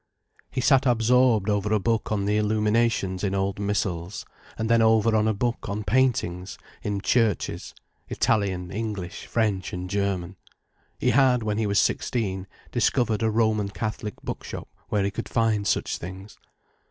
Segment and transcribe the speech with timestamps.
[0.49, 4.25] He sat absorbed over a book on the illuminations in old missals,
[4.57, 7.75] and then over a book on paintings in churches:
[8.09, 10.37] Italian, English, French and German.
[10.97, 15.67] He had, when he was sixteen, discovered a Roman Catholic bookshop where he could find
[15.67, 16.39] such things.